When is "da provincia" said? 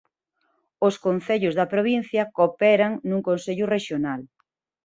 1.59-2.29